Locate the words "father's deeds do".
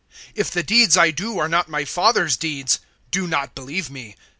1.85-3.27